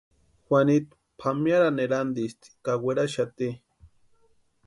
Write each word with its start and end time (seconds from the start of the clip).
Juanitu 0.45 0.93
pʼamearhani 1.19 1.81
erantisti 1.85 2.47
ka 2.63 2.71
weraxati. 2.83 3.49